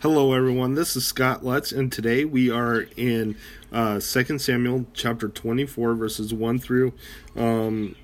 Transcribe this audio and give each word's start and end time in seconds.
Hello, 0.00 0.34
everyone. 0.34 0.74
This 0.74 0.94
is 0.94 1.06
Scott 1.06 1.42
Lutz, 1.42 1.72
and 1.72 1.90
today 1.90 2.26
we 2.26 2.50
are 2.50 2.84
in 2.98 3.34
uh, 3.72 3.98
2 3.98 4.38
Samuel 4.38 4.84
chapter 4.92 5.26
24, 5.26 5.94
verses 5.94 6.34
1 6.34 6.58
through 6.58 6.92
um, 7.34 7.96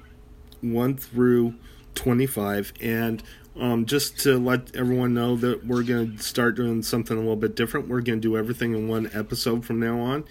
1 0.63 0.97
through 0.97 1.55
25. 1.95 2.73
And 2.81 3.23
um, 3.61 3.85
just 3.85 4.19
to 4.21 4.39
let 4.39 4.75
everyone 4.75 5.13
know 5.13 5.37
that 5.37 5.67
we're 5.67 5.83
going 5.83 6.17
to 6.17 6.23
start 6.23 6.55
doing 6.55 6.83
something 6.83 7.15
a 7.15 7.21
little 7.21 7.37
bit 7.37 7.55
different. 7.55 7.89
We're 7.89 8.01
going 8.01 8.23
to 8.23 8.27
do 8.27 8.39
everything 8.39 8.73
in 8.73 8.89
one 8.89 9.11
episode 9.13 9.67
from 9.67 9.79
now 9.79 10.01
on. 10.01 10.25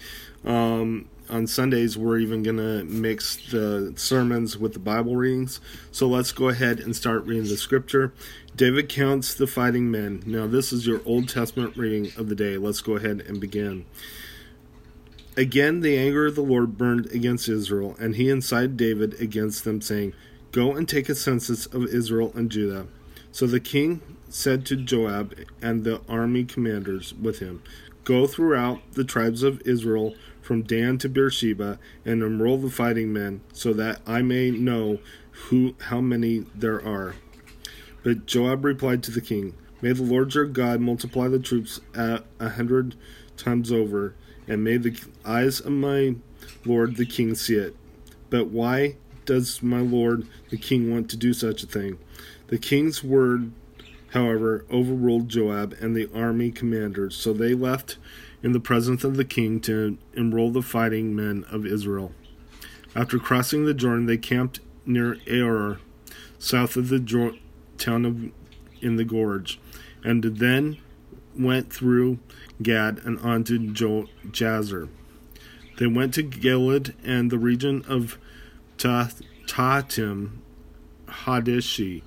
Um, 0.44 1.08
on 1.32 1.46
Sundays, 1.46 1.96
we're 1.96 2.18
even 2.18 2.42
going 2.42 2.58
to 2.58 2.84
mix 2.84 3.36
the 3.50 3.94
sermons 3.96 4.58
with 4.58 4.74
the 4.74 4.78
Bible 4.78 5.16
readings. 5.16 5.60
So 5.90 6.06
let's 6.06 6.30
go 6.30 6.50
ahead 6.50 6.78
and 6.78 6.94
start 6.94 7.24
reading 7.24 7.48
the 7.48 7.56
scripture. 7.56 8.12
David 8.54 8.90
counts 8.90 9.34
the 9.34 9.46
fighting 9.46 9.90
men. 9.90 10.22
Now, 10.26 10.46
this 10.46 10.72
is 10.72 10.86
your 10.86 11.00
Old 11.06 11.30
Testament 11.30 11.74
reading 11.76 12.12
of 12.18 12.28
the 12.28 12.34
day. 12.34 12.58
Let's 12.58 12.82
go 12.82 12.96
ahead 12.96 13.22
and 13.26 13.40
begin. 13.40 13.86
Again, 15.34 15.80
the 15.80 15.96
anger 15.96 16.26
of 16.26 16.34
the 16.34 16.42
Lord 16.42 16.76
burned 16.76 17.06
against 17.06 17.48
Israel, 17.48 17.96
and 17.98 18.16
he 18.16 18.28
incited 18.28 18.76
David 18.76 19.18
against 19.18 19.64
them, 19.64 19.80
saying, 19.80 20.12
Go 20.52 20.76
and 20.76 20.86
take 20.86 21.08
a 21.08 21.14
census 21.14 21.64
of 21.64 21.86
Israel 21.86 22.30
and 22.34 22.50
Judah. 22.50 22.86
So 23.30 23.46
the 23.46 23.60
king 23.60 24.02
said 24.28 24.66
to 24.66 24.76
Joab 24.76 25.34
and 25.62 25.84
the 25.84 26.02
army 26.06 26.44
commanders 26.44 27.14
with 27.14 27.38
him, 27.38 27.62
Go 28.04 28.26
throughout 28.26 28.80
the 28.92 29.04
tribes 29.04 29.42
of 29.42 29.62
Israel 29.64 30.14
from 30.42 30.62
Dan 30.62 30.98
to 30.98 31.08
Beersheba, 31.08 31.78
and 32.04 32.22
enroll 32.22 32.58
the 32.58 32.70
fighting 32.70 33.12
men, 33.12 33.40
so 33.52 33.72
that 33.72 34.00
I 34.06 34.20
may 34.20 34.50
know 34.50 34.98
who 35.30 35.74
how 35.86 36.00
many 36.00 36.44
there 36.54 36.84
are. 36.84 37.14
But 38.02 38.26
Joab 38.26 38.64
replied 38.64 39.02
to 39.04 39.10
the 39.10 39.20
king, 39.20 39.54
May 39.80 39.92
the 39.92 40.02
Lord 40.02 40.34
your 40.34 40.44
God 40.44 40.80
multiply 40.80 41.28
the 41.28 41.38
troops 41.38 41.80
a 41.94 42.22
hundred 42.40 42.94
times 43.36 43.72
over, 43.72 44.14
and 44.46 44.62
may 44.62 44.76
the 44.76 44.96
eyes 45.24 45.60
of 45.60 45.72
my 45.72 46.16
lord 46.64 46.96
the 46.96 47.06
king 47.06 47.34
see 47.34 47.56
it. 47.56 47.74
But 48.30 48.48
why 48.48 48.96
does 49.24 49.62
my 49.62 49.80
lord 49.80 50.26
the 50.50 50.56
king 50.56 50.90
want 50.90 51.10
to 51.10 51.16
do 51.16 51.32
such 51.32 51.62
a 51.62 51.66
thing? 51.66 51.98
The 52.48 52.58
king's 52.58 53.02
word, 53.02 53.52
however, 54.10 54.64
overruled 54.70 55.28
Joab 55.28 55.76
and 55.80 55.96
the 55.96 56.08
army 56.14 56.50
commanders, 56.50 57.16
so 57.16 57.32
they 57.32 57.54
left 57.54 57.96
in 58.42 58.52
the 58.52 58.60
presence 58.60 59.04
of 59.04 59.16
the 59.16 59.24
king 59.24 59.60
to 59.60 59.96
enroll 60.14 60.50
the 60.50 60.62
fighting 60.62 61.14
men 61.14 61.44
of 61.50 61.64
Israel. 61.64 62.12
After 62.94 63.18
crossing 63.18 63.64
the 63.64 63.74
Jordan, 63.74 64.06
they 64.06 64.18
camped 64.18 64.60
near 64.84 65.16
Aroer, 65.26 65.78
south 66.38 66.76
of 66.76 66.88
the 66.88 67.34
town 67.78 68.04
of 68.04 68.30
in 68.82 68.96
the 68.96 69.04
gorge, 69.04 69.60
and 70.04 70.22
then 70.22 70.76
went 71.38 71.72
through 71.72 72.18
Gad 72.60 73.00
and 73.04 73.18
on 73.20 73.44
to 73.44 73.58
jo- 73.58 74.08
Jazer. 74.26 74.88
They 75.78 75.86
went 75.86 76.14
to 76.14 76.22
Gilead 76.22 76.94
and 77.04 77.30
the 77.30 77.38
region 77.38 77.84
of 77.88 78.18
Tahtim, 78.76 80.30
Hodshi, 81.06 82.02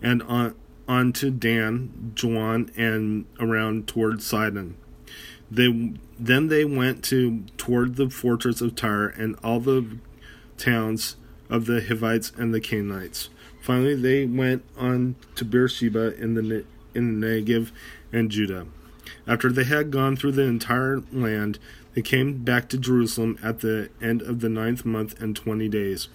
and 0.00 0.22
on, 0.22 0.54
on 0.86 1.12
to 1.14 1.30
Dan, 1.30 2.12
Jaan, 2.14 2.70
and 2.76 3.24
around 3.40 3.88
toward 3.88 4.22
Sidon. 4.22 4.76
They 5.50 5.94
then 6.18 6.48
they 6.48 6.64
went 6.64 7.02
to 7.04 7.44
toward 7.56 7.96
the 7.96 8.10
fortress 8.10 8.60
of 8.60 8.74
Tyre 8.74 9.08
and 9.08 9.36
all 9.42 9.60
the 9.60 9.98
towns 10.56 11.16
of 11.48 11.66
the 11.66 11.80
Hivites 11.80 12.32
and 12.36 12.52
the 12.52 12.60
Canaanites. 12.60 13.30
Finally, 13.62 13.94
they 13.94 14.26
went 14.26 14.64
on 14.76 15.16
to 15.36 15.44
Beersheba 15.44 16.16
in 16.20 16.34
the 16.34 16.64
in 16.94 17.20
the 17.20 17.26
Negev 17.26 17.70
and 18.12 18.30
Judah. 18.30 18.66
After 19.26 19.50
they 19.50 19.64
had 19.64 19.90
gone 19.90 20.16
through 20.16 20.32
the 20.32 20.42
entire 20.42 21.02
land, 21.12 21.58
they 21.94 22.02
came 22.02 22.44
back 22.44 22.68
to 22.68 22.78
Jerusalem 22.78 23.38
at 23.42 23.60
the 23.60 23.90
end 24.00 24.22
of 24.22 24.40
the 24.40 24.48
ninth 24.48 24.84
month 24.84 25.20
and 25.20 25.34
twenty 25.34 25.68
days. 25.68 26.08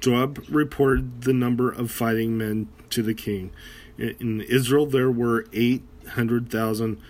Joab 0.00 0.44
reported 0.48 1.22
the 1.22 1.32
number 1.32 1.70
of 1.70 1.90
fighting 1.90 2.38
men 2.38 2.68
to 2.90 3.02
the 3.02 3.14
king. 3.14 3.50
In 3.98 4.42
Israel, 4.42 4.86
there 4.86 5.10
were 5.10 5.46
eight 5.52 5.82
hundred 6.10 6.50
thousand 6.50 7.00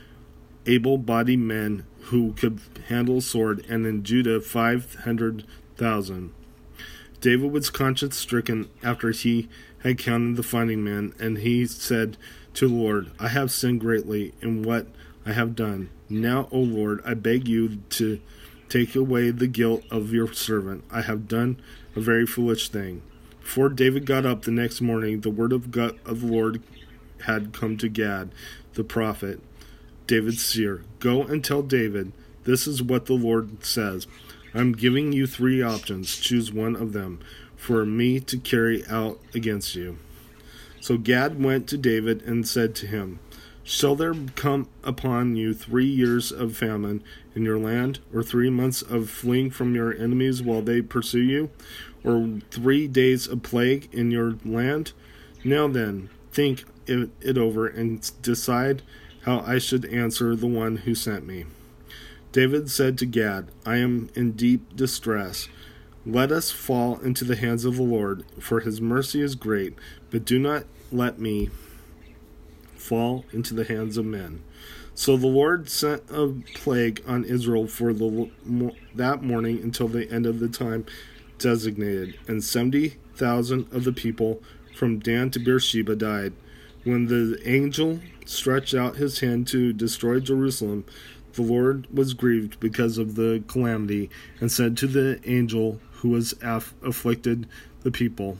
able-bodied 0.67 1.39
men 1.39 1.87
who 2.03 2.33
could 2.33 2.61
handle 2.89 3.19
a 3.19 3.23
sword, 3.23 3.65
and 3.69 3.87
in 3.87 4.03
Judah, 4.05 4.41
five 4.41 4.95
hundred 5.05 5.45
thousand. 5.77 6.33
David 7.21 7.51
was 7.51 7.71
conscience 7.71 8.17
stricken 8.17 8.69
after 8.83 9.11
he 9.11 9.49
had 9.83 9.99
counted 9.99 10.37
the 10.37 10.43
fighting 10.43 10.85
men, 10.85 11.15
and 11.19 11.39
he 11.39 11.67
said 11.67 12.17
to 12.55 12.69
the 12.69 12.75
Lord, 12.75 13.11
I 13.19 13.29
have 13.29 13.51
sinned 13.51 13.81
greatly 13.81 14.33
in 14.41 14.63
what 14.63 14.87
I 15.25 15.33
have 15.33 15.57
done. 15.57 15.91
Now, 16.09 16.49
O 16.53 16.59
Lord, 16.61 17.01
I 17.05 17.15
beg 17.15 17.49
you 17.49 17.77
to 17.91 18.21
take 18.69 18.95
away 18.95 19.31
the 19.31 19.47
guilt 19.47 19.83
of 19.91 20.13
your 20.13 20.33
servant. 20.33 20.85
I 20.91 21.03
have 21.03 21.29
done 21.29 21.61
a 21.95 22.01
very 22.01 22.27
foolish 22.27 22.69
thing. 22.69 23.03
Before 23.41 23.69
David 23.69 24.07
got 24.07 24.27
up 24.27 24.43
the 24.43 24.51
next 24.51 24.81
morning, 24.81 25.21
the 25.21 25.31
word 25.31 25.53
of 25.53 25.71
God 25.71 25.99
of 26.05 26.21
the 26.21 26.27
Lord 26.27 26.63
had 27.25 27.53
come 27.53 27.77
to 27.79 27.89
Gad, 27.89 28.31
the 28.75 28.85
prophet, 28.85 29.41
David's 30.07 30.45
seer. 30.45 30.83
Go 30.99 31.23
and 31.23 31.45
tell 31.45 31.63
David, 31.63 32.13
this 32.45 32.67
is 32.67 32.83
what 32.83 33.07
the 33.07 33.15
Lord 33.15 33.65
says. 33.65 34.07
I'm 34.55 34.73
giving 34.73 35.13
you 35.13 35.27
three 35.27 35.63
options. 35.63 36.17
Choose 36.17 36.53
one 36.53 36.77
of 36.77 36.93
them 36.93 37.21
for 37.57 37.85
me 37.85 38.21
to 38.21 38.39
carry 38.39 38.87
out 38.87 39.21
against 39.35 39.75
you. 39.75 39.99
So 40.81 40.97
Gad 40.97 41.43
went 41.43 41.69
to 41.69 41.77
David 41.77 42.23
and 42.23 42.47
said 42.47 42.75
to 42.77 42.87
him, 42.87 43.19
Shall 43.65 43.97
there 43.97 44.15
come 44.37 44.69
upon 44.85 45.35
you 45.35 45.53
three 45.53 45.89
years 45.89 46.31
of 46.31 46.57
famine 46.57 47.03
in 47.35 47.43
your 47.43 47.59
land, 47.59 47.99
or 48.15 48.23
three 48.23 48.51
months 48.51 48.81
of 48.81 49.11
fleeing 49.11 49.51
from 49.51 49.75
your 49.75 49.93
enemies 49.93 50.41
while 50.41 50.63
they 50.63 50.81
pursue 50.81 51.23
you, 51.23 51.51
or 52.05 52.39
three 52.53 52.87
days 52.87 53.27
of 53.27 53.43
plague 53.43 53.89
in 53.93 54.13
your 54.13 54.37
land? 54.45 54.93
Now 55.43 55.67
then, 55.67 56.11
think 56.31 56.65
it 56.87 57.37
over 57.37 57.67
and 57.67 58.09
decide 58.23 58.83
how 59.27 59.41
I 59.41 59.59
should 59.59 59.85
answer 59.87 60.35
the 60.35 60.47
one 60.47 60.79
who 60.79 60.95
sent 60.95 61.27
me. 61.27 61.45
David 62.31 62.71
said 62.71 62.97
to 62.99 63.07
Gad, 63.07 63.49
I 63.67 63.77
am 63.79 64.09
in 64.15 64.33
deep 64.33 64.77
distress. 64.77 65.49
Let 66.07 66.31
us 66.31 66.53
fall 66.53 67.01
into 67.01 67.25
the 67.25 67.35
hands 67.35 67.65
of 67.65 67.77
the 67.77 67.83
Lord, 67.83 68.25
for 68.39 68.61
his 68.61 68.81
mercy 68.81 69.21
is 69.21 69.35
great, 69.35 69.75
but 70.11 70.25
do 70.25 70.39
not 70.39 70.65
let 70.93 71.19
me 71.19 71.51
fall 72.77 73.25
into 73.33 73.53
the 73.53 73.65
hands 73.65 73.97
of 73.97 74.07
men. 74.07 74.45
So 74.95 75.17
the 75.17 75.27
Lord 75.27 75.69
sent 75.69 76.05
a 76.09 76.33
plague 76.55 77.03
on 77.07 77.25
Israel 77.25 77.67
for 77.67 77.93
the, 77.93 78.31
that 78.95 79.23
morning 79.23 79.61
until 79.61 79.89
the 79.89 80.11
end 80.11 80.25
of 80.25 80.39
the 80.39 80.49
time 80.49 80.87
designated, 81.39 82.17
and 82.29 82.43
70,000 82.43 83.73
of 83.73 83.85
the 83.85 83.93
people 83.93 84.41
from 84.75 85.01
Dan 85.01 85.31
to 85.33 85.41
Beersheba 85.41 85.97
died. 85.97 86.33
When 86.87 87.07
the 87.07 87.41
angel 87.45 87.99
stretched 88.27 88.73
out 88.73 88.95
his 88.95 89.19
hand 89.19 89.49
to 89.49 89.73
destroy 89.73 90.21
Jerusalem, 90.21 90.85
the 91.33 91.43
Lord 91.43 91.89
was 91.93 92.15
grieved 92.15 92.61
because 92.61 92.97
of 92.97 93.17
the 93.17 93.43
calamity, 93.49 94.09
and 94.41 94.53
said 94.53 94.77
to 94.77 94.87
the 94.87 95.19
angel 95.29 95.81
who 95.95 96.11
was 96.11 96.37
aff- 96.41 96.75
afflicted 96.85 97.49
the 97.83 97.91
people, 97.91 98.39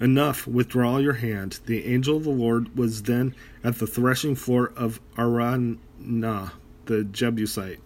Enough, 0.00 0.46
withdraw 0.46 0.98
your 0.98 1.14
hand. 1.14 1.58
The 1.66 1.84
angel 1.84 2.18
of 2.18 2.22
the 2.22 2.30
Lord 2.30 2.76
was 2.78 3.02
then 3.02 3.34
at 3.64 3.80
the 3.80 3.88
threshing 3.88 4.36
floor 4.36 4.72
of 4.76 5.00
Araunah, 5.18 6.52
the 6.84 7.02
Jebusite. 7.02 7.80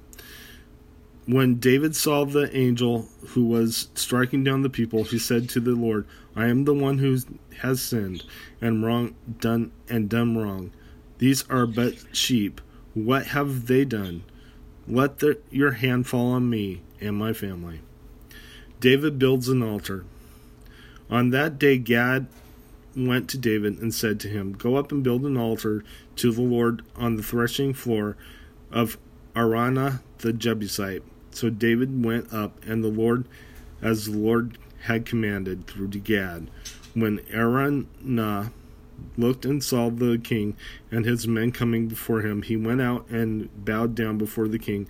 When 1.24 1.54
David 1.54 1.96
saw 1.96 2.26
the 2.26 2.54
angel 2.54 3.08
who 3.28 3.46
was 3.46 3.88
striking 3.94 4.44
down 4.44 4.60
the 4.60 4.68
people, 4.68 5.04
he 5.04 5.18
said 5.18 5.48
to 5.48 5.60
the 5.60 5.74
Lord, 5.74 6.06
I 6.37 6.47
am 6.47 6.65
the 6.65 6.75
one 6.75 6.99
who 6.99 7.19
has 7.61 7.81
sinned 7.81 8.25
and 8.61 8.84
wrong 8.84 9.15
done 9.41 9.72
and 9.89 10.09
done 10.09 10.37
wrong. 10.37 10.72
These 11.19 11.49
are 11.49 11.67
but 11.67 11.95
sheep. 12.12 12.61
What 12.95 13.28
have 13.28 13.66
they 13.66 13.84
done? 13.84 14.25
Let 14.86 15.21
the, 15.21 15.39
your 15.51 15.72
hand 15.72 16.07
fall 16.07 16.33
on 16.33 16.51
me 16.51 16.83
and 17.01 17.16
my 17.16 17.33
family. 17.33 17.81
David 18.81 19.19
builds 19.19 19.48
an 19.48 19.63
altar. 19.63 20.04
On 21.09 21.31
that 21.31 21.59
day, 21.59 21.78
Gad 21.78 22.27
went 22.97 23.28
to 23.30 23.39
David 23.39 23.78
and 23.78 23.95
said 23.95 24.21
to 24.21 24.28
him, 24.28 24.53
Go 24.53 24.77
up 24.77 24.92
and 24.92 25.03
build 25.03 25.25
an 25.25 25.37
altar 25.37 25.84
to 26.16 26.33
the 26.33 26.42
Lord 26.42 26.83
on 26.97 27.16
the 27.16 27.22
threshing 27.22 27.72
floor 27.75 28.16
of 28.71 28.98
Araunah 29.34 30.01
the 30.19 30.33
Jebusite. 30.33 31.03
So 31.30 31.51
David 31.51 32.04
went 32.04 32.33
up, 32.33 32.63
and 32.65 32.84
the 32.84 32.89
Lord, 32.89 33.27
as 33.83 34.07
the 34.07 34.16
Lord 34.16 34.59
had 34.84 35.07
commanded 35.07 35.66
through 35.66 35.89
Gad. 35.89 36.51
When 36.92 37.21
Araunah 37.33 38.53
looked 39.16 39.45
and 39.45 39.63
saw 39.63 39.91
the 39.91 40.19
king 40.19 40.57
and 40.91 41.04
his 41.04 41.27
men 41.27 41.53
coming 41.53 41.89
before 41.89 42.21
him, 42.21 42.42
he 42.42 42.57
went 42.57 42.83
out 42.83 43.09
and 43.09 43.48
bowed 43.65 43.95
down 43.95 44.19
before 44.19 44.47
the 44.47 44.59
king 44.59 44.86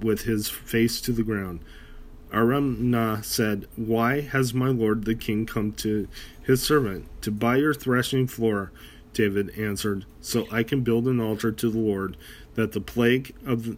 with 0.00 0.22
his 0.22 0.48
face 0.48 1.00
to 1.02 1.12
the 1.12 1.22
ground. 1.22 1.60
Araunah 2.32 3.24
said, 3.24 3.66
Why 3.76 4.20
has 4.22 4.54
my 4.54 4.68
lord 4.68 5.04
the 5.04 5.14
king 5.14 5.46
come 5.46 5.72
to 5.72 6.08
his 6.42 6.62
servant? 6.62 7.06
To 7.22 7.30
buy 7.30 7.56
your 7.56 7.74
threshing 7.74 8.26
floor. 8.26 8.72
David 9.12 9.56
answered, 9.58 10.04
So 10.20 10.46
I 10.50 10.62
can 10.62 10.80
build 10.80 11.06
an 11.06 11.20
altar 11.20 11.52
to 11.52 11.70
the 11.70 11.78
Lord, 11.78 12.16
that 12.54 12.72
the 12.72 12.80
plague 12.80 13.34
of 13.46 13.64
the, 13.64 13.76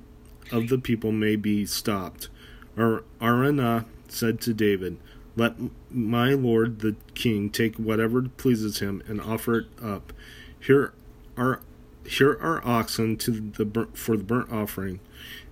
of 0.53 0.69
the 0.69 0.79
people 0.79 1.11
may 1.13 1.37
be 1.37 1.67
stopped. 1.67 2.29
Araunah 2.77 3.85
said 4.09 4.41
to 4.43 4.55
David, 4.55 4.99
Let 5.37 5.55
my 5.91 6.33
lord 6.33 6.81
the 6.81 6.97
king 7.15 7.51
take 7.51 7.77
whatever 7.77 8.23
pleases 8.23 8.79
him 8.79 9.03
and 9.07 9.21
offer 9.21 9.59
it 9.59 9.67
up. 9.83 10.13
Here 10.61 10.93
are 11.37 11.61
here 12.07 12.33
are 12.41 12.65
oxen 12.67 13.17
to 13.17 13.31
the 13.31 13.89
for 13.95 14.17
the 14.17 14.25
burnt 14.25 14.53
offering, 14.53 15.01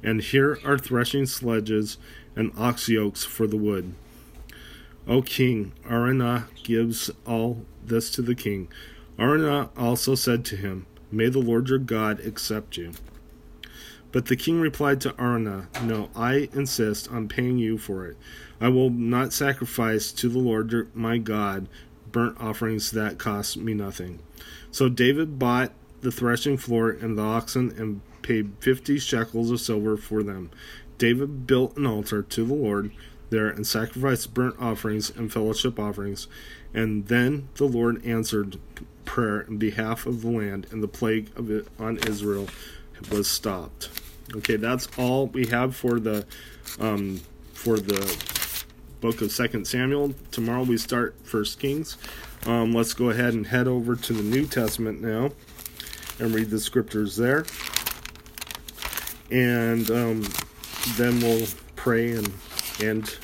and 0.02 0.20
here 0.20 0.58
are 0.64 0.79
threshing 0.79 1.26
sledges 1.26 1.99
and 2.37 2.52
ox 2.56 2.88
yokes 2.88 3.25
for 3.25 3.46
the 3.46 3.56
wood. 3.56 3.94
O 5.08 5.23
king, 5.23 5.73
Araunah 5.85 6.46
gives 6.62 7.11
all 7.26 7.64
this 7.85 8.11
to 8.11 8.23
the 8.23 8.35
king. 8.35 8.69
Araunah 9.19 9.70
also 9.76 10.14
said 10.14 10.44
to 10.46 10.56
him, 10.56 10.87
May 11.11 11.28
the 11.28 11.40
Lord 11.40 11.69
your 11.69 11.78
God 11.78 12.20
accept 12.20 12.76
you. 12.76 12.93
But 14.12 14.26
the 14.26 14.37
king 14.37 14.61
replied 14.61 15.00
to 15.00 15.14
Araunah, 15.19 15.69
No, 15.82 16.11
I 16.14 16.49
insist 16.53 17.11
on 17.11 17.29
paying 17.29 17.59
you 17.59 17.79
for 17.79 18.06
it. 18.06 18.17
I 18.61 18.69
will 18.69 18.91
not 18.91 19.32
sacrifice 19.32 20.12
to 20.12 20.29
the 20.29 20.38
Lord 20.38 20.94
my 20.94 21.19
God 21.19 21.67
burnt 22.12 22.38
offerings 22.38 22.91
that 22.91 23.19
cost 23.19 23.56
me 23.56 23.73
nothing. 23.73 24.20
So 24.70 24.88
David 24.88 25.38
bought 25.38 25.73
the 26.03 26.12
threshing 26.12 26.59
floor 26.59 26.91
and 26.91 27.17
the 27.17 27.23
oxen 27.23 27.75
and 27.79 28.03
paid 28.20 28.53
fifty 28.61 28.99
shekels 28.99 29.50
of 29.50 29.61
silver 29.61 29.97
for 29.97 30.23
them. 30.23 30.50
David 30.99 31.47
built 31.47 31.76
an 31.76 31.87
altar 31.87 32.23
to 32.23 32.44
the 32.44 32.55
Lord 32.55 32.93
there 33.31 33.49
and 33.49 33.67
sacrificed 33.67 34.35
burnt 34.35 34.56
offerings 34.61 35.11
and 35.11 35.32
fellowship 35.32 35.81
offerings. 35.81 36.29
And 36.75 37.09
then 37.09 37.49
the 37.55 37.64
Lord 37.64 38.05
answered 38.05 38.59
prayer 39.05 39.41
in 39.41 39.56
behalf 39.56 40.06
of 40.06 40.23
the 40.23 40.31
land, 40.31 40.67
and 40.70 40.82
the 40.82 40.88
plague 40.88 41.31
of 41.37 41.50
it 41.50 41.67
on 41.79 41.97
Israel 41.99 42.49
was 43.11 43.29
stopped. 43.29 44.01
Okay, 44.37 44.57
that's 44.57 44.89
all 44.97 45.27
we 45.27 45.47
have 45.47 45.77
for 45.77 46.01
the 46.01 46.25
um, 46.81 47.21
for 47.53 47.79
the 47.79 48.01
book 49.01 49.21
of 49.21 49.31
Second 49.31 49.67
Samuel. 49.67 50.15
Tomorrow 50.31 50.63
we 50.63 50.79
start 50.79 51.15
First 51.23 51.61
Kings. 51.61 51.99
Um, 52.47 52.73
let's 52.73 52.95
go 52.95 53.11
ahead 53.11 53.35
and 53.35 53.47
head 53.47 53.69
over 53.69 53.95
to 53.95 54.13
the 54.13 54.23
New 54.23 54.47
Testament 54.47 55.03
now 55.03 55.31
and 56.19 56.35
read 56.35 56.51
the 56.51 56.61
scriptures 56.61 57.17
there, 57.17 57.45
and 59.31 59.91
um, 59.91 60.27
then 60.97 61.21
we'll 61.21 61.47
pray 61.77 62.13
and 62.13 62.33
end 62.81 63.17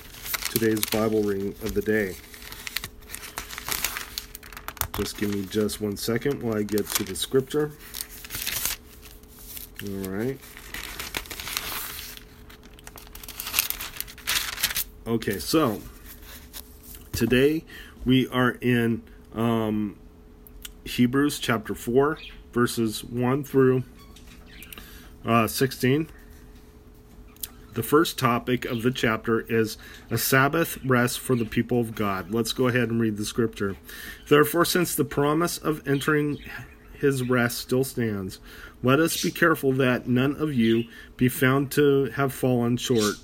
today's 0.50 0.84
Bible 0.86 1.22
reading 1.22 1.54
of 1.62 1.74
the 1.74 1.82
day. 1.82 2.16
Just 4.96 5.16
give 5.16 5.32
me 5.32 5.46
just 5.46 5.80
one 5.80 5.96
second 5.96 6.42
while 6.42 6.56
I 6.56 6.64
get 6.64 6.86
to 6.86 7.04
the 7.04 7.14
scripture. 7.14 7.70
All 9.84 10.10
right. 10.10 10.38
Okay, 15.08 15.38
so 15.38 15.80
today 17.12 17.64
we 18.04 18.28
are 18.28 18.50
in 18.60 19.02
um, 19.34 19.98
Hebrews 20.84 21.38
chapter 21.38 21.74
4, 21.74 22.18
verses 22.52 23.02
1 23.02 23.42
through 23.42 23.84
uh, 25.24 25.46
16. 25.46 26.10
The 27.72 27.82
first 27.82 28.18
topic 28.18 28.66
of 28.66 28.82
the 28.82 28.90
chapter 28.90 29.40
is 29.40 29.78
a 30.10 30.18
Sabbath 30.18 30.76
rest 30.84 31.20
for 31.20 31.34
the 31.34 31.46
people 31.46 31.80
of 31.80 31.94
God. 31.94 32.30
Let's 32.30 32.52
go 32.52 32.68
ahead 32.68 32.90
and 32.90 33.00
read 33.00 33.16
the 33.16 33.24
scripture. 33.24 33.78
Therefore, 34.28 34.66
since 34.66 34.94
the 34.94 35.06
promise 35.06 35.56
of 35.56 35.88
entering 35.88 36.36
his 36.92 37.26
rest 37.26 37.56
still 37.56 37.84
stands, 37.84 38.40
let 38.82 39.00
us 39.00 39.22
be 39.22 39.30
careful 39.30 39.72
that 39.72 40.06
none 40.06 40.36
of 40.36 40.52
you 40.52 40.84
be 41.16 41.30
found 41.30 41.70
to 41.72 42.10
have 42.10 42.34
fallen 42.34 42.76
short 42.76 43.14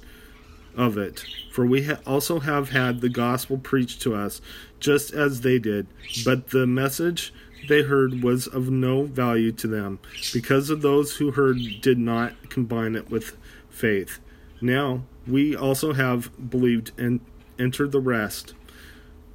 of 0.76 0.96
it. 0.98 1.24
For 1.50 1.64
we 1.66 1.84
ha- 1.84 2.00
also 2.06 2.40
have 2.40 2.70
had 2.70 3.00
the 3.00 3.08
gospel 3.08 3.58
preached 3.58 4.02
to 4.02 4.14
us, 4.14 4.40
just 4.80 5.12
as 5.12 5.40
they 5.40 5.58
did. 5.58 5.86
But 6.24 6.50
the 6.50 6.66
message 6.66 7.32
they 7.68 7.82
heard 7.82 8.22
was 8.22 8.46
of 8.46 8.70
no 8.70 9.04
value 9.04 9.52
to 9.52 9.66
them, 9.66 9.98
because 10.32 10.70
of 10.70 10.82
those 10.82 11.16
who 11.16 11.30
heard 11.30 11.58
did 11.80 11.98
not 11.98 12.50
combine 12.50 12.94
it 12.94 13.10
with 13.10 13.36
faith. 13.70 14.18
Now 14.60 15.02
we 15.26 15.56
also 15.56 15.92
have 15.94 16.50
believed 16.50 16.92
and 16.98 17.20
entered 17.58 17.92
the 17.92 18.00
rest. 18.00 18.54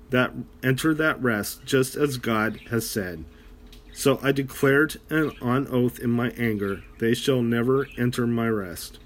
That 0.09 0.33
enter 0.63 0.93
that 0.95 1.21
rest, 1.21 1.65
just 1.65 1.95
as 1.95 2.17
God 2.17 2.59
has 2.69 2.89
said. 2.89 3.25
So 3.93 4.19
I 4.23 4.31
declared 4.31 4.99
an 5.09 5.31
on 5.41 5.67
oath 5.67 5.99
in 5.99 6.09
my 6.09 6.29
anger, 6.31 6.83
they 6.99 7.13
shall 7.13 7.41
never 7.41 7.87
enter 7.97 8.25
my 8.25 8.47
rest. 8.47 8.97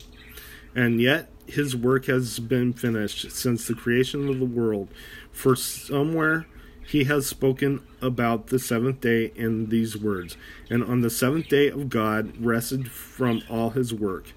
And 0.75 1.01
yet 1.01 1.29
his 1.47 1.75
work 1.75 2.05
has 2.05 2.39
been 2.39 2.73
finished 2.73 3.31
since 3.31 3.67
the 3.67 3.75
creation 3.75 4.29
of 4.29 4.39
the 4.39 4.45
world. 4.45 4.89
For 5.31 5.55
somewhere 5.55 6.47
he 6.85 7.05
has 7.05 7.27
spoken 7.27 7.81
about 8.01 8.47
the 8.47 8.59
seventh 8.59 9.01
day 9.01 9.31
in 9.35 9.69
these 9.69 9.97
words 9.97 10.35
And 10.69 10.83
on 10.83 11.01
the 11.01 11.09
seventh 11.09 11.47
day 11.47 11.69
of 11.69 11.89
God 11.89 12.37
rested 12.37 12.91
from 12.91 13.41
all 13.49 13.71
his 13.71 13.93
work. 13.93 14.33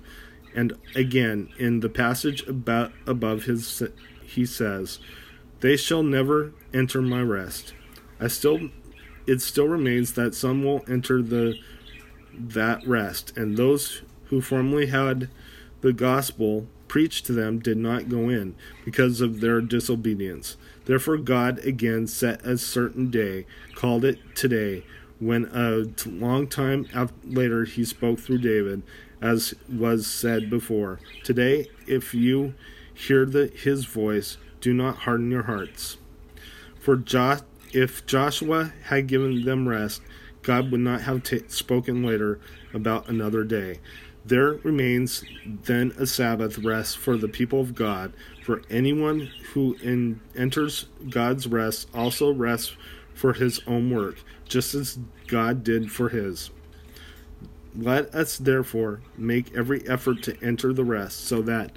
And 0.55 0.79
again, 0.95 1.51
in 1.59 1.81
the 1.81 1.89
passage 1.89 2.47
about 2.47 2.93
above 3.07 3.45
his, 3.45 3.83
he 4.25 4.47
says, 4.47 4.99
They 5.61 5.77
shall 5.77 6.03
never 6.03 6.53
enter 6.73 7.03
my 7.03 7.21
rest. 7.21 7.75
I 8.19 8.29
still, 8.29 8.71
it 9.27 9.43
still 9.43 9.69
remains 9.69 10.15
that 10.15 10.35
some 10.35 10.65
will 10.65 10.83
enter 10.89 11.21
the 11.21 11.59
that 12.39 12.87
rest, 12.87 13.37
and 13.37 13.57
those 13.57 14.03
who 14.27 14.41
formerly 14.41 14.87
had 14.87 15.31
the 15.81 15.93
gospel 15.93 16.67
preached 16.89 17.27
to 17.27 17.33
them 17.33 17.59
did 17.59 17.77
not 17.77 18.09
go 18.09 18.29
in 18.29 18.55
because 18.85 19.21
of 19.21 19.41
their 19.41 19.61
disobedience. 19.61 20.57
Therefore, 20.85 21.17
God 21.17 21.59
again 21.61 22.07
set 22.07 22.45
a 22.45 22.59
certain 22.59 23.11
day, 23.11 23.47
called 23.75 24.05
it 24.05 24.19
today, 24.35 24.85
when 25.19 25.47
a 25.47 25.87
long 26.09 26.47
time 26.47 26.87
later 27.25 27.65
he 27.65 27.85
spoke 27.85 28.19
through 28.21 28.39
David, 28.39 28.83
as 29.21 29.55
was 29.69 30.07
said 30.07 30.51
before. 30.51 31.01
Today, 31.25 31.69
if 31.87 32.15
you 32.15 32.55
hear 32.93 33.25
the, 33.25 33.49
his 33.49 33.85
voice, 33.85 34.37
do 34.61 34.73
not 34.73 34.99
harden 34.99 35.31
your 35.31 35.45
hearts. 35.45 35.97
For 36.79 36.97
jo- 36.97 37.39
if 37.73 38.07
Joshua 38.07 38.73
had 38.85 39.07
given 39.07 39.45
them 39.45 39.69
rest, 39.69 40.03
God 40.43 40.71
would 40.71 40.81
not 40.81 41.03
have 41.03 41.23
t- 41.25 41.43
spoken 41.49 42.03
later 42.03 42.39
about 42.73 43.09
another 43.09 43.43
day. 43.43 43.81
There 44.27 44.55
remains 44.65 45.25
then 45.47 45.93
a 45.97 46.05
Sabbath 46.05 46.59
rest 46.59 46.99
for 46.99 47.17
the 47.17 47.29
people 47.29 47.61
of 47.61 47.77
God. 47.77 48.13
For 48.43 48.63
anyone 48.69 49.31
who 49.53 49.77
in, 49.81 50.21
enters 50.35 50.87
God's 51.09 51.47
rest 51.47 51.89
also 51.95 52.33
rests 52.33 52.75
for 53.15 53.35
his 53.35 53.61
own 53.69 53.95
work, 53.95 54.17
just 54.49 54.75
as 54.75 54.99
God 55.29 55.63
did 55.63 55.93
for 55.93 56.09
his. 56.09 56.51
Let 57.77 58.13
us 58.15 58.37
therefore 58.37 59.01
make 59.17 59.55
every 59.55 59.87
effort 59.89 60.25
to 60.25 60.37
enter 60.43 60.73
the 60.73 60.85
rest, 60.85 61.25
so 61.25 61.41
that 61.43 61.77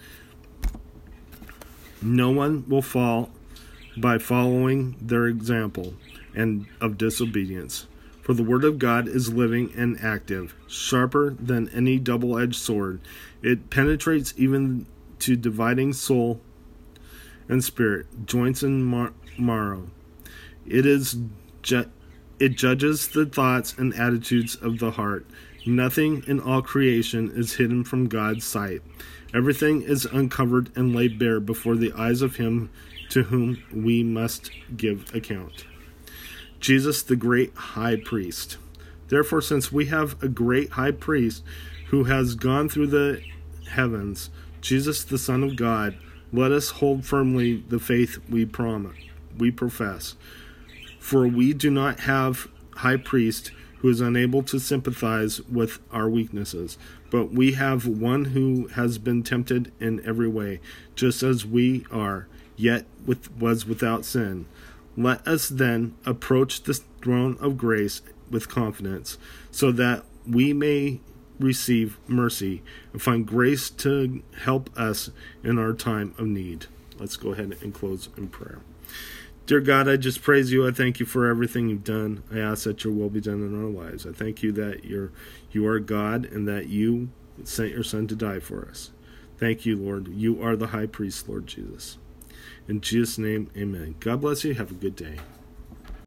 no 2.01 2.31
one 2.31 2.67
will 2.67 2.81
fall 2.81 3.29
by 3.95 4.17
following 4.17 4.95
their 4.99 5.27
example 5.27 5.93
and 6.33 6.65
of 6.81 6.97
disobedience. 6.97 7.85
For 8.29 8.35
the 8.35 8.43
word 8.43 8.63
of 8.63 8.77
God 8.77 9.07
is 9.07 9.33
living 9.33 9.73
and 9.75 9.99
active, 10.03 10.53
sharper 10.67 11.31
than 11.31 11.67
any 11.69 11.97
double 11.97 12.37
edged 12.37 12.57
sword. 12.57 13.01
It 13.41 13.71
penetrates 13.71 14.35
even 14.37 14.85
to 15.17 15.35
dividing 15.35 15.93
soul 15.93 16.39
and 17.47 17.63
spirit, 17.63 18.27
joints 18.27 18.61
and 18.61 18.85
mar- 18.85 19.13
marrow. 19.35 19.89
It 20.67 20.85
is 20.85 21.17
ju- 21.63 21.89
it 22.39 22.49
judges 22.49 23.07
the 23.07 23.25
thoughts 23.25 23.73
and 23.75 23.95
attitudes 23.95 24.55
of 24.57 24.77
the 24.77 24.91
heart. 24.91 25.25
Nothing 25.65 26.23
in 26.27 26.39
all 26.39 26.61
creation 26.61 27.31
is 27.33 27.55
hidden 27.55 27.83
from 27.83 28.07
God's 28.07 28.45
sight. 28.45 28.83
Everything 29.33 29.81
is 29.81 30.05
uncovered 30.05 30.69
and 30.75 30.95
laid 30.95 31.17
bare 31.17 31.39
before 31.39 31.75
the 31.75 31.93
eyes 31.93 32.21
of 32.21 32.35
him 32.35 32.69
to 33.09 33.23
whom 33.23 33.63
we 33.73 34.03
must 34.03 34.51
give 34.77 35.15
account. 35.15 35.65
Jesus, 36.59 37.01
the 37.01 37.15
great 37.15 37.53
high 37.55 37.95
priest. 37.95 38.57
Therefore, 39.07 39.41
since 39.41 39.71
we 39.71 39.85
have 39.85 40.21
a 40.21 40.27
great 40.27 40.71
high 40.71 40.91
priest 40.91 41.43
who 41.87 42.05
has 42.05 42.35
gone 42.35 42.69
through 42.69 42.87
the 42.87 43.21
heavens, 43.71 44.29
Jesus, 44.61 45.03
the 45.03 45.17
Son 45.17 45.43
of 45.43 45.55
God, 45.55 45.97
let 46.31 46.51
us 46.51 46.69
hold 46.69 47.05
firmly 47.05 47.63
the 47.69 47.79
faith 47.79 48.19
we 48.29 48.45
promise, 48.45 48.97
we 49.37 49.51
profess. 49.51 50.15
For 50.99 51.27
we 51.27 51.53
do 51.53 51.71
not 51.71 52.01
have 52.01 52.47
high 52.75 52.97
priest 52.97 53.51
who 53.79 53.89
is 53.89 54.01
unable 54.01 54.43
to 54.43 54.59
sympathize 54.59 55.41
with 55.41 55.79
our 55.91 56.09
weaknesses, 56.09 56.77
but 57.09 57.31
we 57.31 57.53
have 57.53 57.87
one 57.87 58.25
who 58.25 58.67
has 58.67 58.97
been 58.97 59.23
tempted 59.23 59.71
in 59.79 60.05
every 60.05 60.27
way, 60.27 60.59
just 60.95 61.23
as 61.23 61.45
we 61.45 61.85
are, 61.89 62.27
yet 62.57 62.85
with, 63.05 63.31
was 63.37 63.65
without 63.65 64.03
sin. 64.05 64.45
Let 64.99 65.25
us 65.25 65.47
then 65.47 65.95
approach 66.05 66.63
the 66.63 66.73
throne 66.73 67.37
of 67.39 67.57
grace 67.57 68.01
with 68.29 68.49
confidence, 68.49 69.17
so 69.49 69.71
that 69.71 70.03
we 70.27 70.51
may 70.51 70.99
receive 71.39 71.97
mercy 72.05 72.61
and 72.91 73.01
find 73.01 73.25
grace 73.25 73.69
to 73.69 74.21
help 74.41 74.69
us 74.77 75.09
in 75.41 75.57
our 75.57 75.71
time 75.71 76.13
of 76.17 76.27
need. 76.27 76.65
Let's 76.99 77.15
go 77.15 77.31
ahead 77.31 77.57
and 77.61 77.73
close 77.73 78.09
in 78.17 78.27
prayer. 78.27 78.59
Dear 79.45 79.61
God, 79.61 79.87
I 79.87 79.95
just 79.95 80.21
praise 80.21 80.51
you. 80.51 80.67
I 80.67 80.71
thank 80.71 80.99
you 80.99 81.05
for 81.05 81.27
everything 81.27 81.69
you've 81.69 81.85
done. 81.85 82.21
I 82.29 82.39
ask 82.39 82.65
that 82.65 82.83
your 82.83 82.91
will 82.91 83.09
be 83.09 83.21
done 83.21 83.41
in 83.41 83.57
our 83.57 83.69
lives. 83.69 84.05
I 84.05 84.11
thank 84.11 84.43
you 84.43 84.51
that 84.51 84.83
you're 84.83 85.13
you 85.49 85.65
are 85.65 85.79
God 85.79 86.25
and 86.25 86.45
that 86.49 86.67
you 86.67 87.07
sent 87.45 87.71
your 87.71 87.83
son 87.83 88.05
to 88.07 88.17
die 88.17 88.41
for 88.41 88.67
us. 88.67 88.91
Thank 89.37 89.65
you, 89.65 89.77
Lord. 89.77 90.09
You 90.09 90.43
are 90.43 90.57
the 90.57 90.67
high 90.67 90.87
priest, 90.87 91.29
Lord 91.29 91.47
Jesus. 91.47 91.97
In 92.69 92.81
Jesus' 92.81 93.17
name, 93.17 93.49
amen. 93.57 93.95
God 93.99 94.21
bless 94.21 94.43
you. 94.43 94.53
Have 94.53 94.69
a 94.69 94.75
good 94.75 94.95
day. 94.95 95.17